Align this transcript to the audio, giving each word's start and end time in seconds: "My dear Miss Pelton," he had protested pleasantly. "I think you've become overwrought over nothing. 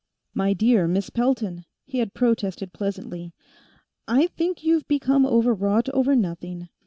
"My 0.33 0.53
dear 0.53 0.87
Miss 0.87 1.11
Pelton," 1.11 1.63
he 1.85 1.99
had 1.99 2.15
protested 2.15 2.73
pleasantly. 2.73 3.35
"I 4.07 4.25
think 4.25 4.63
you've 4.63 4.87
become 4.87 5.27
overwrought 5.27 5.89
over 5.89 6.15
nothing. 6.15 6.69